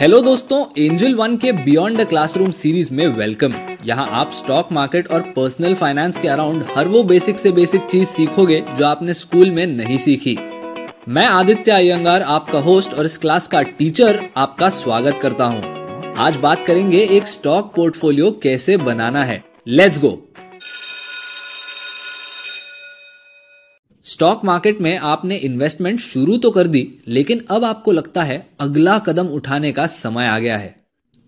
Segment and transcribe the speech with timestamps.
[0.00, 3.52] Hello दोस्तों Angel One के beyond the classroom series में वेलकम
[3.84, 8.08] यहाँ आप स्टॉक मार्केट और पर्सनल फाइनेंस के अराउंड हर वो बेसिक से बेसिक चीज़
[8.08, 10.36] सीखोगे जो आपने स्कूल में नहीं सीखी.
[11.08, 16.14] मैं आदित्य अयंगार आपका होस्ट और इस क्लास का टीचर आपका स्वागत करता हूँ.
[16.16, 19.42] आज बात करेंगे एक स्टॉक पोर्टफोलियो कैसे बनाना है.
[19.66, 20.18] लेट्स गो
[24.08, 28.98] स्टॉक मार्केट में आपने इन्वेस्टमेंट शुरू तो कर दी, लेकिन अब आपको लगता है अगला
[28.98, 30.74] कदम उठाने का समय आ गया है।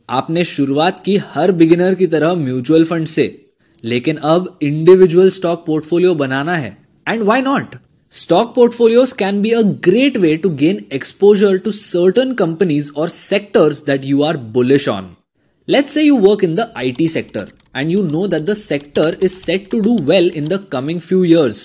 [0.08, 3.26] आपने शुरुआत की हर बिगिनर की तरह म्यूचुअल फंड से,
[3.84, 6.76] लेकिन अब इंडिविजुअल स्टॉक पोर्टफोलियो बनाना है।
[7.06, 7.74] And why not
[8.12, 13.84] stock portfolios can be a great way to gain exposure to certain companies और sectors
[13.86, 15.14] that you are bullish on.
[15.68, 19.32] Let's say you work in the IT sector and you know that the sector is
[19.34, 21.60] set to do well in the coming few years.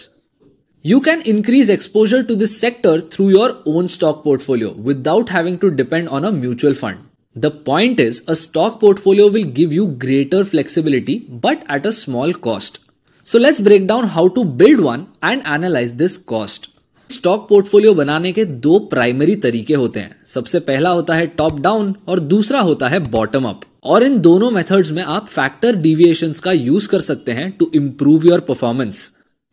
[0.86, 5.72] You can increase exposure to this sector through your own stock portfolio without having to
[5.72, 7.00] depend on a mutual fund.
[7.36, 12.34] The point is, a stock portfolio will give you greater flexibility but at a small
[12.34, 12.82] cost.
[13.26, 16.70] So let's break down how to build one and analyze this cost.
[17.10, 21.94] Stock portfolio बनाने के दो primary तरीके होते हैं सबसे पहला होता है टॉप डाउन
[22.08, 26.52] और दूसरा होता है बॉटम अप और इन दोनों मेथड्स में आप फैक्टर डिविएशंस का
[26.52, 29.10] यूज़ कर सकते हैं टू इंप्रूव योर परफॉर्मेंस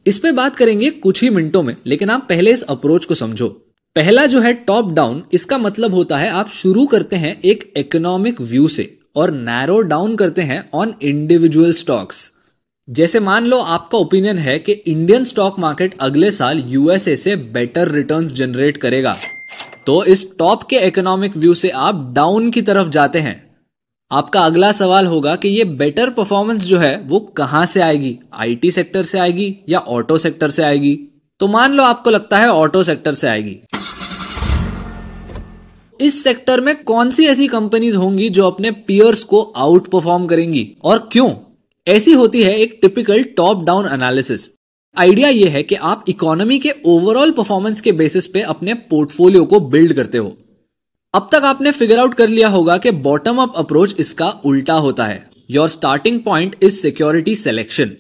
[0.07, 3.49] इस पे बात करेंगे कुछ ही मिनटों में, लेकिन आप पहले इस अप्रोच को समझो।
[3.97, 8.41] पहला जो है टॉप डाउन इसका मतलब होता है आप शुरू करते हैं एक इकोनॉमिक
[8.41, 12.33] व्यू से और नैरो डाउन करते हैं ऑन इंडिविजुअल स्टॉक्स
[12.89, 17.89] जैसे मान लो आपका ओपिनियन है कि इंडियन स्टॉक मार्केट अगले साल यूएसए से बेटर
[17.89, 19.17] रिटर्न्स जनरेट करेगा।
[19.87, 23.52] तो इस टॉप के इकोनॉमिक व्यू से आप डाउन की तरफ़ जाते हैं।
[24.13, 28.19] आपका अगला सवाल होगा कि ये बेटर परफॉर्मेंस जो है, वो कहाँ से आएगी?
[28.35, 30.99] आईटी सेक्टर से आएगी या ऑटो सेक्टर से आएगी?
[31.41, 33.59] तो मान लो आपको लगता है ऑटो सेक्टर से आएगी।
[36.01, 40.77] इस सेक्टर में कौन सी ऐसी कंपनीज़ होंगी जो अपने पियर्स को आउट परफॉर्म करेंगी?
[40.85, 41.31] और क्यों?
[41.89, 44.51] ऐसी होती है एक typical top down analysis
[44.99, 49.61] idea यह है कि आप इकोनॉमी के ओवरऑल परफॉर्मेंस के बेसिस पे अपने पोर्टफोलियो को
[49.61, 50.37] बिल्ड करते हो।
[51.15, 55.07] अब तक आपने फिगर आउट कर लिया होगा कि बॉटम अप अप्रोच इसका उल्टा होता
[55.07, 57.91] है। Your starting point is security selection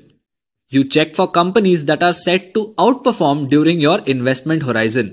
[0.72, 2.62] you check for companies that are set to
[3.04, 5.10] outperform during your investment horizon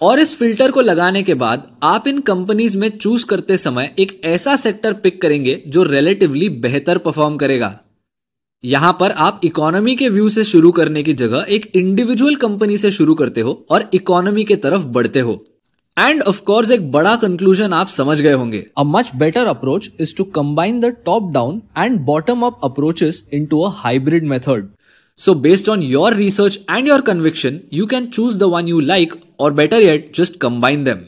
[0.00, 4.20] और इस फ़िल्टर को लगाने के बाद आप इन कंपनीज़ में चूज़ करते समय एक
[4.24, 7.78] ऐसा सेक्टर पिक करेंगे जो रिलेटिवली बेहतर परफॉर्म करेगा।
[8.64, 12.90] यहाँ पर आप इकोनॉमी के व्यू से शुरू करने की जगह एक इंडिविजुअल कंपनी से
[12.90, 15.42] शुरू करते हो और इकोनॉमी के तरफ़ बढ़ते हो।
[15.96, 20.14] एंड ऑफ़ कोर्स एक बड़ा कंक्लूजन आप समझ गए होंगे। A much better approach is
[20.16, 24.68] to combine the top down and bottom up approaches into a hybrid method
[25.18, 29.10] So based on your research and your conviction, you can choose the one you like
[29.38, 31.02] or better yet just combine them.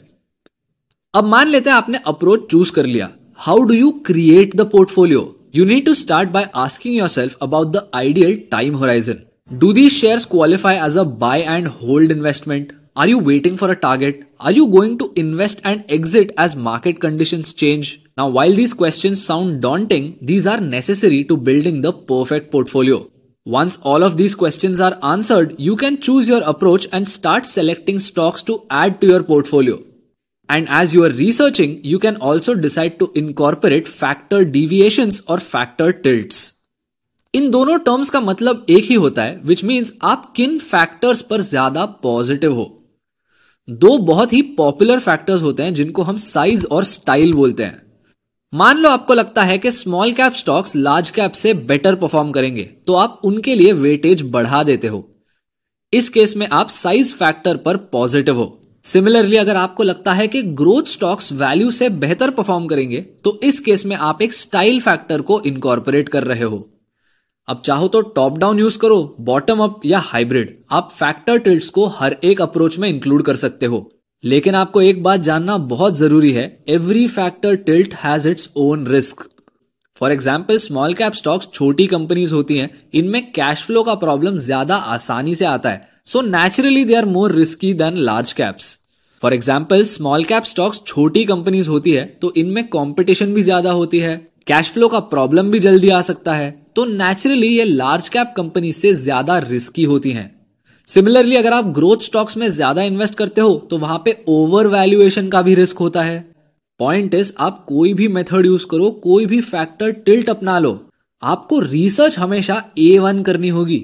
[1.13, 5.23] अब मान लेते हैं आपने approach choose कर लिया। How do you create the portfolio
[5.55, 10.25] you need to start by asking yourself about the ideal time horizon do these shares
[10.25, 14.17] qualify as a buy and hold investment Are you waiting for a target?
[14.42, 18.04] Are you going to invest and exit as market conditions change?
[18.16, 23.10] Now, while these questions sound daunting, these are necessary to building the perfect portfolio.
[23.46, 27.98] Once all of these questions are answered, you can choose your approach and start selecting
[27.98, 29.82] stocks to add to your portfolio.
[30.48, 35.92] And as you are researching, you can also decide to incorporate factor deviations or factor
[35.92, 36.54] tilts.
[37.34, 41.42] इन दोनों terms का मतलब एक ही होता है which means आप किन फैक्टर्स पर
[41.42, 42.64] ज्यादा पॉजिटिव हो
[43.67, 47.81] दो बहुत ही पॉपुलर फैक्टर्स होते हैं जिनको हम साइज़ और स्टाइल बोलते हैं।
[48.53, 52.63] मान लो आपको लगता है कि small cap stocks large cap से बेटर परफॉर्म करेंगे
[52.87, 55.07] तो आप उनके लिए वेटेज बढ़ा देते हो।
[55.93, 60.41] इस केस में आप साइज़ फैक्टर पर पॉजिटिव हो। सिमिलरली अगर आपको लगता है कि
[60.41, 65.21] ग्रोथ स्टॉक्स वैल्यू से बेहतर परफॉर्म करेंगे तो इस केस में आप एक स्टाइल फैक्टर
[65.21, 66.69] को इनकॉर्पोरेट कर रहे हो।
[67.47, 71.85] अब चाहो तो टॉप डाउन यूज़ करो बॉटम अप या हाइब्रिड आप फैक्टर टिल्ट्स को
[71.95, 73.89] हर एक अप्रोच में इंक्लूड कर सकते हो.
[74.23, 79.27] लेकिन आपको एक बात जानना बहुत ज़रूरी है every factor tilt has its own risk
[80.01, 84.75] for example small cap stocks छोटी कंपनीज़ होती हैं, इनमें कैश फ्लो का प्रॉब्लम ज़्यादा
[84.75, 85.81] आसानी से आता है.
[86.05, 88.77] So naturally they are more risky than large caps
[89.21, 93.99] for example small cap stocks छोटी कंपनीज़ होती है तो इनमें कॉम्पिटिशन भी ज़्यादा होती
[93.99, 94.17] है
[94.47, 96.62] कैश फ्लो का प्रॉब्लम भी जल्दी आ सकता है.
[96.75, 100.29] तो नेचुरली ये लार्ज कैप कंपनी से ज़्यादा रिस्की होती हैं।
[100.87, 105.29] सिमिलरली अगर आप ग्रोथ स्टॉक्स में ज़्यादा इन्वेस्ट करते हो तो वहाँ पे ओवर वैल्यूएशन
[105.29, 106.19] का भी रिस्क होता है।
[106.79, 110.79] पॉइंट इज़ आप कोई भी मेथड यूज़ करो, कोई भी फैक्टर टिल्ट अपना लो।
[111.23, 113.83] आपको रिसर्च हमेशा ए वन करनी होगी।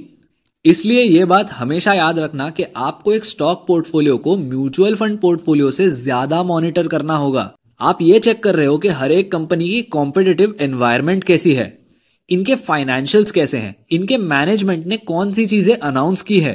[0.65, 5.71] इसलिए यह बात हमेशा याद रखना कि आपको एक स्टॉक पोर्टफोलियो को म्यूचुअल फंड पोर्टफोलियो
[5.71, 7.51] से ज़्यादा मॉनिटर करना होगा।
[7.81, 11.77] आप ये चेक कर रहे हो कि हर एक कंपनी की कॉम्पिटेटिव एनवायरमेंट कैसी है।
[12.29, 13.75] इनके फाइनेंशियल्स कैसे हैं?
[13.91, 16.53] इनके मैनेजमेंट ने कौन सी चीज़ें अनाउंस की है?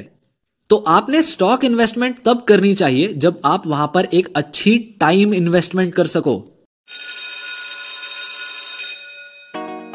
[0.70, 5.94] तो आपने स्टॉक इन्वेस्टमेंट तब करनी चाहिए जब आप वहाँ पर एक अच्छी टाइम इन्वेस्टमेंट
[5.94, 6.36] कर सको।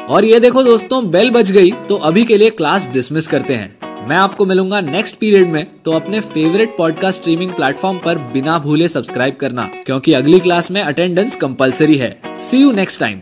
[0.08, 4.06] और ये देखो दोस्तों बेल बज गई तो अभी के लिए क्लास डिसमिस करते हैं।
[4.08, 8.88] मैं आपको मिलूँगा नेक्स्ट पीरियड में तो अपने फेवरेट पॉडकास्ट स्ट्रीमिंग प्लेटफॉर्म पर बिना भूले
[8.88, 13.20] सब्सक्राइब करना, क्योंकि अगली क्लास में अटेंडेंस कंपलसरी है। See you next time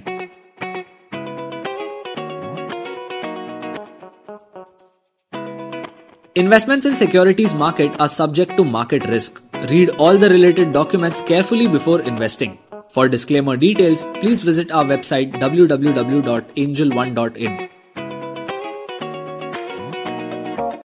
[6.40, 9.43] Investments in securities market are subject to market risk.
[9.70, 12.56] Read all the related documents carefully before investing.
[12.90, 17.69] For disclaimer details, please visit our website www.angel1.in.